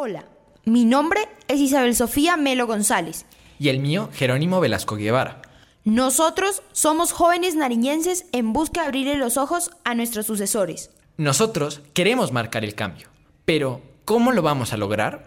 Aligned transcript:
Hola, 0.00 0.26
mi 0.64 0.84
nombre 0.84 1.22
es 1.48 1.58
Isabel 1.58 1.96
Sofía 1.96 2.36
Melo 2.36 2.68
González. 2.68 3.26
Y 3.58 3.68
el 3.68 3.80
mío, 3.80 4.10
Jerónimo 4.12 4.60
Velasco 4.60 4.94
Guevara. 4.94 5.42
Nosotros 5.82 6.62
somos 6.70 7.10
jóvenes 7.10 7.56
nariñenses 7.56 8.26
en 8.30 8.52
busca 8.52 8.82
de 8.82 8.86
abrirle 8.86 9.16
los 9.16 9.36
ojos 9.36 9.72
a 9.82 9.96
nuestros 9.96 10.24
sucesores. 10.24 10.92
Nosotros 11.16 11.82
queremos 11.94 12.30
marcar 12.30 12.62
el 12.64 12.76
cambio, 12.76 13.08
pero 13.44 13.82
¿cómo 14.04 14.30
lo 14.30 14.40
vamos 14.40 14.72
a 14.72 14.76
lograr? 14.76 15.26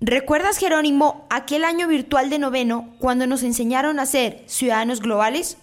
¿Recuerdas, 0.00 0.58
Jerónimo, 0.58 1.28
aquel 1.30 1.62
año 1.62 1.86
virtual 1.86 2.28
de 2.28 2.40
noveno 2.40 2.96
cuando 2.98 3.28
nos 3.28 3.44
enseñaron 3.44 4.00
a 4.00 4.06
ser 4.06 4.42
ciudadanos 4.46 5.00
globales? 5.00 5.58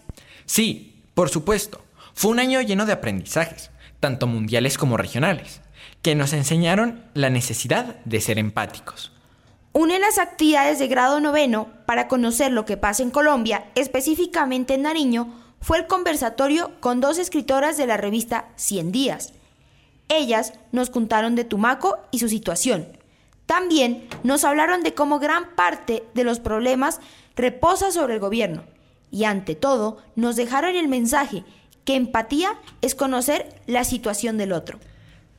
Sí, 0.45 1.03
por 1.13 1.29
supuesto. 1.29 1.83
Fue 2.13 2.31
un 2.31 2.39
año 2.39 2.61
lleno 2.61 2.85
de 2.85 2.93
aprendizajes, 2.93 3.69
tanto 3.99 4.27
mundiales 4.27 4.77
como 4.77 4.95
regionales, 4.95 5.59
que 6.05 6.13
nos 6.13 6.33
enseñaron 6.33 7.03
la 7.15 7.31
necesidad 7.31 7.95
de 8.05 8.21
ser 8.21 8.37
empáticos. 8.37 9.11
Una 9.73 9.95
de 9.95 9.99
las 10.01 10.19
actividades 10.19 10.77
de 10.77 10.87
grado 10.87 11.19
noveno 11.19 11.69
para 11.87 12.07
conocer 12.07 12.51
lo 12.51 12.63
que 12.63 12.77
pasa 12.77 13.01
en 13.01 13.09
Colombia, 13.09 13.71
específicamente 13.73 14.75
en 14.75 14.83
Nariño, 14.83 15.33
fue 15.61 15.79
el 15.79 15.87
conversatorio 15.87 16.79
con 16.79 17.01
dos 17.01 17.18
escritoras 17.18 17.75
de 17.77 17.87
la 17.87 17.97
revista 17.97 18.49
Cien 18.55 18.91
Días. 18.91 19.33
Ellas 20.07 20.54
nos 20.71 20.91
contaron 20.91 21.33
de 21.33 21.43
Tumaco 21.43 21.97
y 22.11 22.19
su 22.19 22.29
situación. 22.29 22.87
También 23.47 24.07
nos 24.21 24.43
hablaron 24.43 24.83
de 24.83 24.93
cómo 24.93 25.18
gran 25.18 25.55
parte 25.55 26.04
de 26.13 26.24
los 26.24 26.39
problemas 26.39 26.99
reposa 27.35 27.89
sobre 27.89 28.13
el 28.13 28.19
gobierno. 28.19 28.61
Y 29.10 29.24
ante 29.24 29.55
todo, 29.55 29.97
nos 30.15 30.35
dejaron 30.35 30.75
el 30.75 30.87
mensaje 30.87 31.43
que 31.83 31.96
empatía 31.96 32.59
es 32.83 32.94
conocer 32.94 33.59
la 33.66 33.83
situación 33.83 34.38
del 34.38 34.52
otro. 34.52 34.77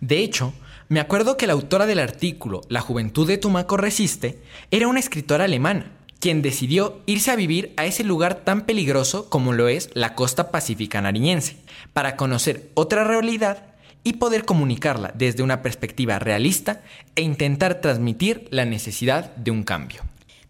De 0.01 0.19
hecho, 0.19 0.53
me 0.89 1.01
acuerdo 1.01 1.37
que 1.37 1.47
la 1.47 1.55
autora 1.55 1.87
del 1.87 1.99
artículo 1.99 2.61
La 2.69 2.81
juventud 2.81 3.27
de 3.27 3.39
Tumaco 3.39 3.77
resiste 3.77 4.41
era 4.71 4.89
una 4.89 5.01
escritora 5.01 5.45
alemana, 5.45 5.93
quien 6.21 6.43
decidió 6.43 7.01
irse 7.07 7.31
a 7.31 7.37
vivir 7.37 7.73
a 7.77 7.87
ese 7.87 8.05
lugar 8.05 8.45
tan 8.45 8.63
peligroso 8.63 9.29
como 9.29 9.53
lo 9.53 9.69
es 9.69 9.91
la 9.95 10.15
costa 10.15 10.51
pacífica 10.51 11.01
nariñense, 11.01 11.57
para 11.93 12.17
conocer 12.17 12.71
otra 12.75 13.05
realidad 13.05 13.65
y 14.05 14.15
poder 14.15 14.45
comunicarla 14.45 15.13
desde 15.15 15.43
una 15.43 15.63
perspectiva 15.63 16.19
realista 16.19 16.83
e 17.17 17.23
intentar 17.23 17.81
transmitir 17.81 18.47
la 18.51 18.65
necesidad 18.65 19.35
de 19.37 19.51
un 19.51 19.65
cambio. 19.65 20.03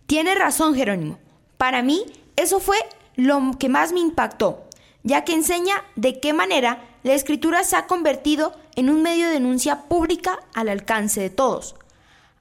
Tiene 0.07 0.35
razón, 0.35 0.75
Jerónimo. 0.75 1.19
Para 1.57 1.83
mí, 1.83 2.05
eso 2.37 2.61
fue 2.61 2.77
lo 3.17 3.53
que 3.59 3.71
más 3.71 3.93
me 3.93 4.01
impactó 4.01 4.67
ya 5.07 5.23
que 5.23 5.35
enseña 5.35 5.85
de 5.95 6.19
qué 6.19 6.33
manera 6.33 6.96
la 7.07 7.15
escritura 7.15 7.63
se 7.63 7.77
ha 7.77 7.87
convertido 7.87 8.53
en 8.75 8.91
un 8.91 9.01
medio 9.01 9.27
de 9.27 9.35
denuncia 9.35 9.83
pública 9.83 10.41
al 10.55 10.69
alcance 10.69 11.21
de 11.21 11.31
todos. 11.31 11.77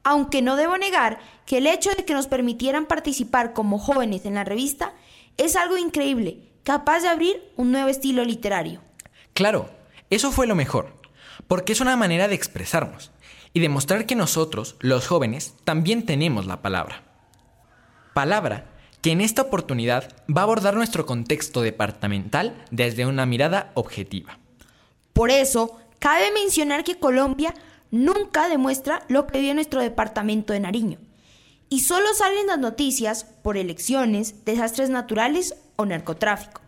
Aunque 0.04 0.42
no 0.42 0.56
debo 0.56 0.76
negar 0.80 1.20
que 1.46 1.60
el 1.60 1.68
hecho 1.68 1.92
de 1.92 2.04
que 2.04 2.16
nos 2.16 2.26
permitieran 2.26 2.88
participar 2.88 3.54
como 3.54 3.78
jóvenes 3.78 4.26
en 4.26 4.34
la 4.34 4.44
revista 4.44 4.94
es 5.38 5.56
algo 5.56 5.78
increíble, 5.78 6.40
capaz 6.64 7.02
de 7.02 7.10
abrir 7.10 7.44
un 7.56 7.72
nuevo 7.72 7.90
estilo 7.90 8.26
literario. 8.26 8.82
Claro, 9.36 9.70
eso 10.10 10.32
fue 10.32 10.48
lo 10.48 10.56
mejor, 10.56 10.96
porque 11.48 11.74
es 11.74 11.80
una 11.80 11.96
manera 11.96 12.28
de 12.28 12.34
expresarnos 12.34 13.12
y 13.54 13.60
demostrar 13.60 14.08
que 14.08 14.16
nosotros, 14.16 14.78
los 14.80 15.08
jóvenes, 15.08 15.54
también 15.64 16.08
tenemos 16.08 16.48
la 16.48 16.64
palabra. 16.64 17.04
Palabra 18.16 18.66
que 19.04 19.12
en 19.12 19.22
esta 19.22 19.44
oportunidad 19.44 20.12
va 20.28 20.42
a 20.42 20.46
abordar 20.46 20.74
nuestro 20.74 21.06
contexto 21.06 21.62
departamental 21.62 22.66
desde 22.72 23.06
una 23.06 23.28
mirada 23.28 23.72
objetiva. 23.76 24.40
Por 25.16 25.32
eso, 25.32 25.80
cabe 26.00 26.30
mencionar 26.34 26.84
que 26.84 27.00
Colombia 27.00 27.54
nunca 27.90 28.50
demuestra 28.50 29.06
lo 29.08 29.28
que 29.28 29.40
vive 29.40 29.54
nuestro 29.54 29.80
departamento 29.80 30.52
de 30.52 30.60
Nariño. 30.60 30.98
Y 31.70 31.80
solo 31.80 32.14
salen 32.14 32.48
las 32.48 32.60
noticias 32.60 33.24
por 33.42 33.56
elecciones, 33.56 34.44
desastres 34.44 34.90
naturales 34.90 35.56
o 35.78 35.86
narcotráfico. 35.86 36.60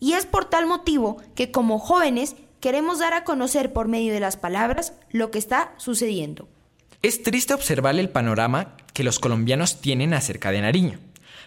Y 0.00 0.14
es 0.14 0.24
por 0.24 0.46
tal 0.46 0.64
motivo 0.64 1.18
que 1.34 1.50
como 1.50 1.78
jóvenes 1.78 2.36
queremos 2.60 3.00
dar 3.00 3.12
a 3.12 3.24
conocer 3.24 3.74
por 3.74 3.86
medio 3.86 4.14
de 4.14 4.20
las 4.20 4.38
palabras 4.38 4.94
lo 5.10 5.30
que 5.30 5.38
está 5.38 5.74
sucediendo. 5.76 6.48
Es 7.02 7.22
triste 7.22 7.52
observar 7.52 7.98
el 7.98 8.08
panorama 8.08 8.78
que 8.94 9.04
los 9.04 9.18
colombianos 9.18 9.82
tienen 9.82 10.14
acerca 10.14 10.52
de 10.52 10.62
Nariño 10.62 10.98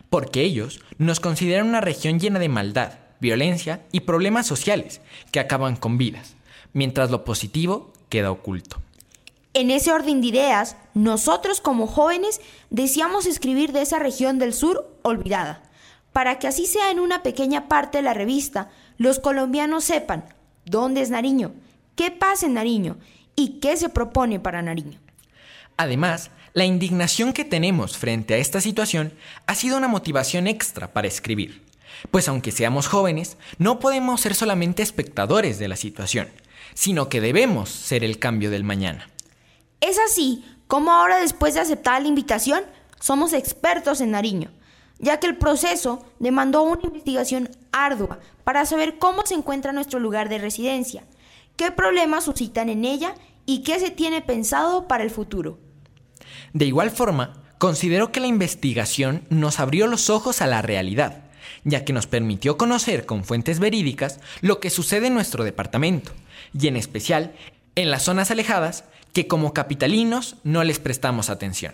porque 0.09 0.41
ellos 0.41 0.79
nos 0.97 1.19
consideran 1.19 1.67
una 1.67 1.81
región 1.81 2.19
llena 2.19 2.39
de 2.39 2.49
maldad, 2.49 2.93
violencia 3.19 3.85
y 3.91 4.01
problemas 4.01 4.47
sociales 4.47 5.01
que 5.31 5.39
acaban 5.39 5.75
con 5.75 5.97
vidas, 5.97 6.35
mientras 6.73 7.11
lo 7.11 7.23
positivo 7.23 7.91
queda 8.09 8.31
oculto. 8.31 8.81
En 9.53 9.71
ese 9.71 9.91
orden 9.91 10.21
de 10.21 10.27
ideas, 10.27 10.75
nosotros 10.93 11.61
como 11.61 11.87
jóvenes 11.87 12.41
deseamos 12.69 13.25
escribir 13.25 13.71
de 13.71 13.81
esa 13.81 13.97
región 13.97 14.37
del 14.37 14.53
sur 14.53 14.87
olvidada, 15.01 15.63
para 16.13 16.39
que 16.39 16.47
así 16.47 16.65
sea 16.65 16.91
en 16.91 16.99
una 16.99 17.23
pequeña 17.23 17.67
parte 17.67 17.99
de 17.99 18.03
la 18.03 18.13
revista, 18.13 18.69
los 18.97 19.19
colombianos 19.19 19.83
sepan 19.83 20.25
dónde 20.65 21.01
es 21.01 21.09
Nariño, 21.09 21.53
qué 21.95 22.11
pasa 22.11 22.45
en 22.45 22.53
Nariño 22.53 22.97
y 23.35 23.59
qué 23.59 23.77
se 23.77 23.89
propone 23.89 24.39
para 24.39 24.61
Nariño. 24.61 24.99
Además, 25.77 26.31
la 26.53 26.65
indignación 26.65 27.33
que 27.33 27.45
tenemos 27.45 27.97
frente 27.97 28.33
a 28.33 28.37
esta 28.37 28.61
situación 28.61 29.13
ha 29.45 29.53
sido 29.53 29.77
una 29.77 29.87
motivación 29.87 30.47
extra 30.47 30.91
para 30.91 31.07
escribir, 31.07 31.63
pues 32.11 32.27
aunque 32.27 32.51
seamos 32.51 32.87
jóvenes, 32.87 33.37
no 33.57 33.79
podemos 33.79 34.21
ser 34.21 34.35
solamente 34.35 34.83
espectadores 34.83 35.59
de 35.59 35.67
la 35.67 35.75
situación, 35.75 36.29
sino 36.73 37.09
que 37.09 37.21
debemos 37.21 37.69
ser 37.69 38.03
el 38.03 38.19
cambio 38.19 38.51
del 38.51 38.63
mañana. 38.63 39.09
Es 39.81 39.97
así 39.99 40.43
como 40.67 40.91
ahora 40.91 41.17
después 41.17 41.53
de 41.53 41.61
aceptar 41.61 42.01
la 42.01 42.07
invitación, 42.07 42.63
somos 42.99 43.33
expertos 43.33 44.01
en 44.01 44.11
Nariño, 44.11 44.51
ya 44.99 45.19
que 45.19 45.27
el 45.27 45.37
proceso 45.37 46.05
demandó 46.19 46.63
una 46.63 46.81
investigación 46.83 47.49
ardua 47.71 48.19
para 48.43 48.65
saber 48.65 48.97
cómo 48.97 49.25
se 49.25 49.35
encuentra 49.35 49.71
nuestro 49.71 49.99
lugar 49.99 50.29
de 50.29 50.39
residencia, 50.39 51.03
qué 51.55 51.71
problemas 51.71 52.25
suscitan 52.25 52.69
en 52.69 52.85
ella 52.85 53.15
y 53.45 53.63
qué 53.63 53.79
se 53.79 53.91
tiene 53.91 54.21
pensado 54.21 54.87
para 54.87 55.03
el 55.03 55.09
futuro. 55.09 55.59
De 56.53 56.65
igual 56.65 56.91
forma, 56.91 57.33
considero 57.57 58.11
que 58.11 58.19
la 58.19 58.27
investigación 58.27 59.23
nos 59.29 59.59
abrió 59.59 59.87
los 59.87 60.09
ojos 60.09 60.41
a 60.41 60.47
la 60.47 60.61
realidad, 60.61 61.23
ya 61.63 61.85
que 61.85 61.93
nos 61.93 62.07
permitió 62.07 62.57
conocer 62.57 63.05
con 63.05 63.23
fuentes 63.23 63.59
verídicas 63.59 64.19
lo 64.41 64.59
que 64.59 64.69
sucede 64.69 65.07
en 65.07 65.13
nuestro 65.13 65.43
departamento, 65.43 66.11
y 66.57 66.67
en 66.67 66.77
especial 66.77 67.33
en 67.75 67.91
las 67.91 68.03
zonas 68.03 68.31
alejadas 68.31 68.83
que 69.13 69.27
como 69.27 69.53
capitalinos 69.53 70.37
no 70.43 70.63
les 70.63 70.79
prestamos 70.79 71.29
atención. 71.29 71.73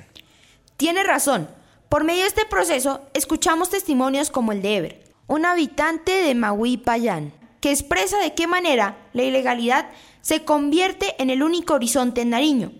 Tiene 0.77 1.03
razón. 1.03 1.47
Por 1.89 2.03
medio 2.03 2.21
de 2.21 2.27
este 2.27 2.45
proceso 2.45 3.01
escuchamos 3.13 3.69
testimonios 3.69 4.29
como 4.29 4.51
el 4.51 4.61
de 4.61 4.77
Ever, 4.77 5.03
un 5.27 5.45
habitante 5.45 6.11
de 6.11 6.35
Maui 6.35 6.77
Payán, 6.77 7.33
que 7.61 7.71
expresa 7.71 8.19
de 8.19 8.33
qué 8.33 8.47
manera 8.47 8.97
la 9.13 9.23
ilegalidad 9.23 9.89
se 10.21 10.43
convierte 10.43 11.15
en 11.21 11.29
el 11.29 11.43
único 11.43 11.75
horizonte 11.75 12.21
en 12.21 12.31
Nariño, 12.31 12.71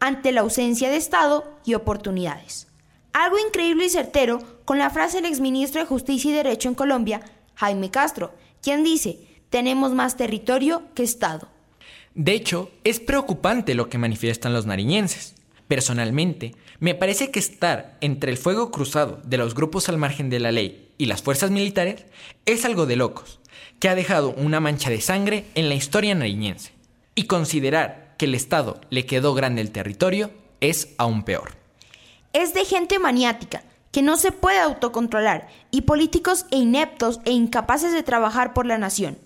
ante 0.00 0.32
la 0.32 0.40
ausencia 0.40 0.88
de 0.88 0.96
Estado 0.96 1.58
y 1.64 1.74
oportunidades. 1.74 2.69
Algo 3.12 3.36
increíble 3.38 3.86
y 3.86 3.90
certero 3.90 4.38
con 4.64 4.78
la 4.78 4.90
frase 4.90 5.16
del 5.16 5.30
exministro 5.30 5.80
de 5.80 5.86
Justicia 5.86 6.30
y 6.30 6.34
Derecho 6.34 6.68
en 6.68 6.76
Colombia, 6.76 7.20
Jaime 7.56 7.90
Castro, 7.90 8.32
quien 8.62 8.84
dice, 8.84 9.18
tenemos 9.50 9.92
más 9.92 10.16
territorio 10.16 10.84
que 10.94 11.02
Estado. 11.02 11.48
De 12.14 12.32
hecho, 12.32 12.70
es 12.84 13.00
preocupante 13.00 13.74
lo 13.74 13.88
que 13.88 13.98
manifiestan 13.98 14.52
los 14.52 14.66
nariñenses. 14.66 15.34
Personalmente, 15.66 16.54
me 16.78 16.94
parece 16.94 17.30
que 17.30 17.38
estar 17.38 17.96
entre 18.00 18.30
el 18.30 18.38
fuego 18.38 18.70
cruzado 18.70 19.20
de 19.24 19.38
los 19.38 19.54
grupos 19.54 19.88
al 19.88 19.98
margen 19.98 20.30
de 20.30 20.40
la 20.40 20.52
ley 20.52 20.92
y 20.98 21.06
las 21.06 21.22
fuerzas 21.22 21.50
militares 21.50 22.06
es 22.46 22.64
algo 22.64 22.86
de 22.86 22.96
locos, 22.96 23.40
que 23.78 23.88
ha 23.88 23.94
dejado 23.94 24.34
una 24.34 24.60
mancha 24.60 24.90
de 24.90 25.00
sangre 25.00 25.46
en 25.54 25.68
la 25.68 25.74
historia 25.74 26.14
nariñense. 26.14 26.72
Y 27.14 27.24
considerar 27.24 28.14
que 28.18 28.26
el 28.26 28.34
Estado 28.34 28.80
le 28.90 29.06
quedó 29.06 29.34
grande 29.34 29.62
el 29.62 29.70
territorio 29.72 30.30
es 30.60 30.94
aún 30.98 31.24
peor. 31.24 31.59
Es 32.32 32.54
de 32.54 32.64
gente 32.64 32.98
maniática, 32.98 33.62
que 33.92 34.02
no 34.02 34.16
se 34.16 34.32
puede 34.32 34.58
autocontrolar, 34.58 35.48
y 35.70 35.82
políticos 35.82 36.46
e 36.50 36.58
ineptos 36.58 37.20
e 37.24 37.32
incapaces 37.32 37.92
de 37.92 38.02
trabajar 38.02 38.54
por 38.54 38.66
la 38.66 38.78
nación. 38.78 39.18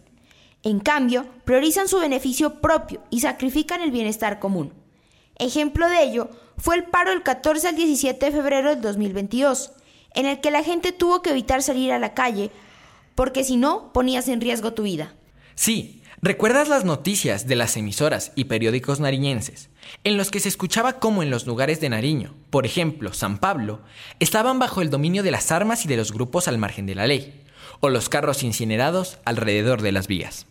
En 0.62 0.80
cambio, 0.80 1.26
priorizan 1.44 1.88
su 1.88 1.98
beneficio 1.98 2.60
propio 2.60 3.02
y 3.10 3.20
sacrifican 3.20 3.82
el 3.82 3.90
bienestar 3.90 4.38
común. 4.38 4.72
Ejemplo 5.36 5.88
de 5.88 6.02
ello 6.02 6.30
fue 6.56 6.76
el 6.76 6.84
paro 6.84 7.10
del 7.10 7.22
14 7.22 7.68
al 7.68 7.76
17 7.76 8.24
de 8.24 8.32
febrero 8.32 8.70
del 8.70 8.80
2022, 8.80 9.72
en 10.14 10.26
el 10.26 10.40
que 10.40 10.50
la 10.50 10.62
gente 10.62 10.92
tuvo 10.92 11.20
que 11.20 11.30
evitar 11.30 11.62
salir 11.62 11.92
a 11.92 11.98
la 11.98 12.14
calle 12.14 12.50
porque 13.14 13.44
si 13.44 13.56
no 13.56 13.92
ponías 13.92 14.28
en 14.28 14.40
riesgo 14.40 14.72
tu 14.72 14.84
vida. 14.84 15.14
Sí, 15.54 16.02
¿Recuerdas 16.26 16.70
las 16.70 16.86
noticias 16.86 17.46
de 17.46 17.54
las 17.54 17.76
emisoras 17.76 18.32
y 18.34 18.44
periódicos 18.44 18.98
nariñenses, 18.98 19.68
en 20.04 20.16
los 20.16 20.30
que 20.30 20.40
se 20.40 20.48
escuchaba 20.48 20.94
cómo 20.94 21.22
en 21.22 21.28
los 21.28 21.46
lugares 21.46 21.82
de 21.82 21.90
Nariño, 21.90 22.34
por 22.48 22.64
ejemplo 22.64 23.12
San 23.12 23.36
Pablo, 23.36 23.82
estaban 24.20 24.58
bajo 24.58 24.80
el 24.80 24.88
dominio 24.88 25.22
de 25.22 25.30
las 25.30 25.52
armas 25.52 25.84
y 25.84 25.88
de 25.88 25.98
los 25.98 26.12
grupos 26.12 26.48
al 26.48 26.56
margen 26.56 26.86
de 26.86 26.94
la 26.94 27.06
ley, 27.06 27.44
o 27.80 27.90
los 27.90 28.08
carros 28.08 28.42
incinerados 28.42 29.18
alrededor 29.26 29.82
de 29.82 29.92
las 29.92 30.06
vías? 30.06 30.46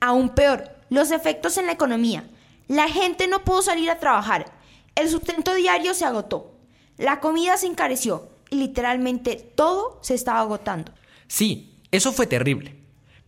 Aún 0.00 0.30
peor, 0.30 0.70
los 0.88 1.10
efectos 1.10 1.58
en 1.58 1.66
la 1.66 1.72
economía. 1.72 2.24
La 2.68 2.88
gente 2.88 3.28
no 3.28 3.44
pudo 3.44 3.60
salir 3.60 3.90
a 3.90 3.98
trabajar. 3.98 4.50
El 4.94 5.10
sustento 5.10 5.54
diario 5.54 5.92
se 5.92 6.06
agotó, 6.06 6.54
la 6.96 7.20
comida 7.20 7.58
se 7.58 7.66
encareció 7.66 8.30
y 8.48 8.56
literalmente 8.56 9.36
todo 9.36 9.98
se 10.00 10.14
estaba 10.14 10.40
agotando. 10.40 10.90
Sí, 11.26 11.78
eso 11.90 12.14
fue 12.14 12.26
terrible. 12.26 12.76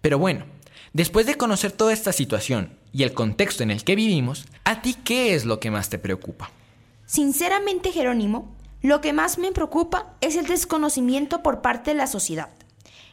Pero 0.00 0.18
bueno, 0.18 0.46
después 0.94 1.26
de 1.26 1.34
conocer 1.34 1.72
toda 1.72 1.92
esta 1.92 2.12
situación 2.12 2.78
y 2.92 3.02
el 3.02 3.12
contexto 3.12 3.62
en 3.62 3.70
el 3.70 3.84
que 3.84 3.96
vivimos, 3.96 4.46
¿a 4.64 4.80
ti 4.80 4.94
qué 4.94 5.34
es 5.34 5.44
lo 5.44 5.60
que 5.60 5.70
más 5.70 5.90
te 5.90 5.98
preocupa? 5.98 6.50
Sinceramente, 7.04 7.92
Jerónimo, 7.92 8.56
lo 8.80 9.02
que 9.02 9.12
más 9.12 9.36
me 9.36 9.52
preocupa 9.52 10.14
es 10.22 10.36
el 10.36 10.46
desconocimiento 10.46 11.42
por 11.42 11.60
parte 11.60 11.90
de 11.90 11.96
la 11.96 12.06
sociedad, 12.06 12.48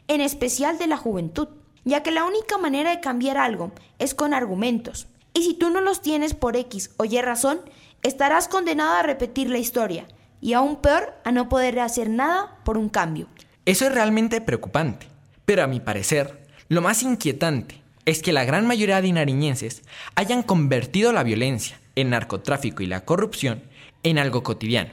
en 0.08 0.22
especial 0.22 0.78
de 0.78 0.88
la 0.88 0.96
juventud, 0.96 1.50
ya 1.84 2.04
que 2.04 2.12
la 2.12 2.26
única 2.26 2.58
manera 2.58 2.92
de 2.92 3.02
cambiar 3.02 3.38
algo 3.38 3.72
es 3.98 4.14
con 4.14 4.34
argumentos, 4.34 5.08
y 5.34 5.44
si 5.44 5.56
tú 5.56 5.72
no 5.72 5.82
los 5.82 6.02
tienes 6.02 6.36
por 6.36 6.56
X 6.56 6.92
o 6.98 7.06
Y 7.06 7.20
razón, 7.22 7.62
estarás 8.04 8.48
condenado 8.48 8.94
a 8.94 9.04
repetir 9.04 9.50
la 9.50 9.58
historia, 9.58 10.06
y 10.40 10.54
aún 10.54 10.78
peor, 10.78 11.16
a 11.24 11.32
no 11.32 11.50
poder 11.50 11.80
hacer 11.80 12.10
nada 12.10 12.60
por 12.64 12.78
un 12.78 12.90
cambio. 12.90 13.28
Eso 13.66 13.86
es 13.86 13.94
realmente 13.94 14.42
preocupante, 14.42 15.08
pero 15.46 15.64
a 15.64 15.68
mi 15.68 15.80
parecer, 15.80 16.41
lo 16.72 16.82
más 16.82 17.04
inquietante 17.04 17.82
es 18.06 18.22
que 18.22 18.32
la 18.32 18.46
gran 18.46 18.66
mayoría 18.66 19.02
de 19.02 19.12
nariñenses 19.12 19.82
hayan 20.16 20.42
convertido 20.42 21.12
la 21.12 21.22
violencia, 21.22 21.78
el 21.96 22.10
narcotráfico 22.10 22.82
y 22.82 22.86
la 22.86 23.04
corrupción 23.04 23.62
en 24.04 24.18
algo 24.18 24.42
cotidiano, 24.42 24.92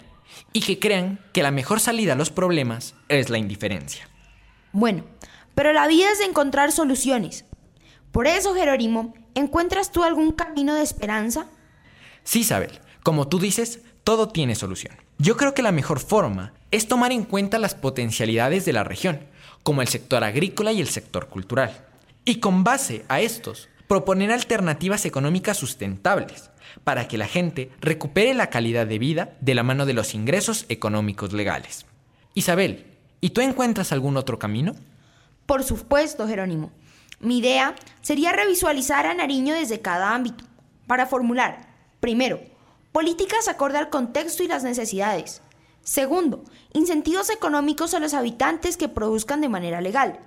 y 0.53 0.63
que 0.63 0.81
crean 0.81 1.21
que 1.33 1.45
la 1.45 1.53
mejor 1.53 1.79
salida 1.79 2.15
a 2.15 2.17
los 2.17 2.31
problemas 2.31 2.97
es 3.09 3.31
la 3.31 3.39
indiferencia. 3.39 4.09
Bueno, 4.73 5.05
pero 5.55 5.73
la 5.73 5.87
vida 5.87 6.11
es 6.11 6.19
de 6.19 6.25
encontrar 6.25 6.73
soluciones. 6.73 7.45
Por 8.11 8.27
eso, 8.27 8.57
Jerónimo, 8.57 9.15
¿encuentras 9.37 9.93
tú 9.93 10.03
algún 10.03 10.33
camino 10.33 10.75
de 10.75 10.83
esperanza? 10.83 11.47
Sí, 12.29 12.41
Isabel, 12.41 12.73
como 13.03 13.27
tú 13.27 13.39
dices, 13.39 13.81
todo 14.05 14.29
tiene 14.29 14.55
solución. 14.55 14.95
Yo 15.17 15.39
creo 15.39 15.55
que 15.55 15.63
la 15.63 15.73
mejor 15.73 15.99
forma 15.99 16.53
es 16.71 16.87
tomar 16.87 17.11
en 17.11 17.25
cuenta 17.25 17.59
las 17.59 17.75
potencialidades 17.75 18.67
de 18.67 18.75
la 18.75 18.85
región, 18.85 19.21
como 19.63 19.81
el 19.81 19.89
sector 19.89 20.23
agrícola 20.23 20.73
y 20.73 20.83
el 20.83 20.91
sector 20.91 21.29
cultural. 21.29 21.87
Y 22.27 22.39
con 22.39 22.65
base 22.65 23.07
a 23.09 23.23
estos, 23.23 23.71
proponer 23.87 24.31
alternativas 24.31 25.07
económicas 25.07 25.57
sustentables 25.57 26.51
para 26.85 27.09
que 27.09 27.17
la 27.17 27.27
gente 27.27 27.71
recupere 27.81 28.35
la 28.35 28.51
calidad 28.51 28.87
de 28.87 28.99
vida 28.99 29.35
de 29.41 29.55
la 29.55 29.63
mano 29.63 29.87
de 29.87 29.95
los 29.95 30.13
ingresos 30.15 30.67
económicos 30.69 31.33
legales. 31.33 31.87
Isabel, 32.35 32.85
¿y 33.23 33.31
tú 33.31 33.41
encuentras 33.41 33.91
algún 33.91 34.19
otro 34.19 34.39
camino? 34.39 34.75
Por 35.47 35.65
supuesto, 35.65 36.29
Jerónimo. 36.29 36.73
Mi 37.21 37.39
idea 37.39 37.75
sería 38.03 38.33
revisualizar 38.33 39.07
a 39.07 39.15
Nariño 39.15 39.55
desde 39.55 39.81
cada 39.81 40.15
ámbito, 40.15 40.45
para 40.87 41.07
formular, 41.07 41.69
primero, 42.01 42.41
políticas 42.93 43.49
acorde 43.49 43.79
al 43.79 43.91
contexto 43.91 44.43
y 44.43 44.49
las 44.49 44.65
necesidades. 44.65 45.43
Segundo, 45.83 46.45
incentivos 46.73 47.31
económicos 47.31 47.95
a 47.95 48.01
los 48.01 48.15
habitantes 48.15 48.77
que 48.77 48.89
produzcan 48.89 49.41
de 49.41 49.49
manera 49.49 49.81
legal. 49.81 50.19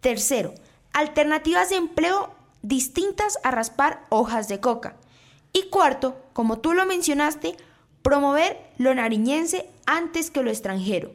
Tercero, 0.00 0.54
alternativas 0.92 1.70
de 1.70 1.76
empleo 1.76 2.34
distintas 2.62 3.38
a 3.44 3.50
raspar 3.50 4.06
hojas 4.08 4.48
de 4.48 4.60
coca. 4.60 4.96
Y 5.52 5.68
cuarto, 5.68 6.16
como 6.32 6.60
tú 6.60 6.72
lo 6.72 6.86
mencionaste, 6.86 7.56
promover 8.02 8.58
lo 8.78 8.94
nariñense 8.94 9.68
antes 9.84 10.30
que 10.30 10.42
lo 10.42 10.50
extranjero. 10.50 11.12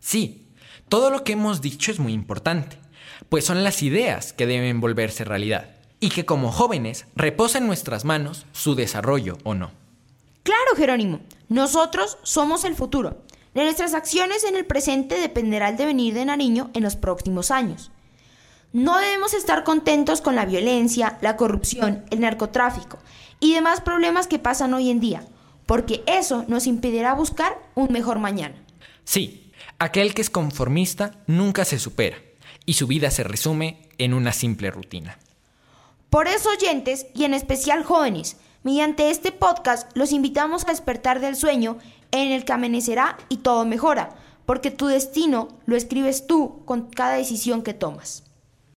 Sí, 0.00 0.48
todo 0.88 1.10
lo 1.10 1.22
que 1.22 1.32
hemos 1.32 1.60
dicho 1.60 1.92
es 1.92 2.00
muy 2.00 2.12
importante, 2.12 2.78
pues 3.28 3.44
son 3.44 3.62
las 3.62 3.82
ideas 3.82 4.32
que 4.32 4.46
deben 4.46 4.80
volverse 4.80 5.24
realidad 5.24 5.79
y 6.00 6.08
que 6.08 6.24
como 6.24 6.50
jóvenes 6.50 7.06
reposa 7.14 7.58
en 7.58 7.66
nuestras 7.66 8.04
manos 8.04 8.46
su 8.52 8.74
desarrollo 8.74 9.38
o 9.44 9.54
no. 9.54 9.70
Claro, 10.42 10.74
Jerónimo, 10.76 11.20
nosotros 11.48 12.18
somos 12.22 12.64
el 12.64 12.74
futuro. 12.74 13.22
De 13.54 13.62
nuestras 13.62 13.94
acciones 13.94 14.44
en 14.44 14.56
el 14.56 14.64
presente 14.64 15.20
dependerá 15.20 15.68
el 15.68 15.76
devenir 15.76 16.14
de 16.14 16.24
Nariño 16.24 16.70
en 16.72 16.82
los 16.82 16.96
próximos 16.96 17.50
años. 17.50 17.90
No 18.72 18.98
debemos 18.98 19.34
estar 19.34 19.64
contentos 19.64 20.20
con 20.20 20.36
la 20.36 20.46
violencia, 20.46 21.18
la 21.20 21.36
corrupción, 21.36 22.04
el 22.10 22.20
narcotráfico 22.20 22.98
y 23.40 23.54
demás 23.54 23.80
problemas 23.80 24.28
que 24.28 24.38
pasan 24.38 24.72
hoy 24.74 24.90
en 24.90 25.00
día, 25.00 25.26
porque 25.66 26.02
eso 26.06 26.44
nos 26.46 26.66
impedirá 26.66 27.14
buscar 27.14 27.58
un 27.74 27.92
mejor 27.92 28.20
mañana. 28.20 28.54
Sí, 29.04 29.52
aquel 29.78 30.14
que 30.14 30.22
es 30.22 30.30
conformista 30.30 31.18
nunca 31.26 31.64
se 31.64 31.80
supera 31.80 32.18
y 32.64 32.74
su 32.74 32.86
vida 32.86 33.10
se 33.10 33.24
resume 33.24 33.88
en 33.98 34.14
una 34.14 34.32
simple 34.32 34.70
rutina. 34.70 35.18
Por 36.10 36.26
eso, 36.26 36.50
oyentes, 36.50 37.06
y 37.14 37.22
en 37.22 37.34
especial 37.34 37.84
jóvenes, 37.84 38.36
mediante 38.64 39.10
este 39.10 39.30
podcast 39.30 39.96
los 39.96 40.10
invitamos 40.10 40.64
a 40.64 40.70
despertar 40.70 41.20
del 41.20 41.36
sueño 41.36 41.78
en 42.10 42.32
el 42.32 42.44
que 42.44 42.52
amanecerá 42.52 43.16
y 43.28 43.38
todo 43.38 43.64
mejora, 43.64 44.10
porque 44.44 44.72
tu 44.72 44.88
destino 44.88 45.46
lo 45.66 45.76
escribes 45.76 46.26
tú 46.26 46.64
con 46.64 46.90
cada 46.90 47.12
decisión 47.12 47.62
que 47.62 47.74
tomas. 47.74 48.24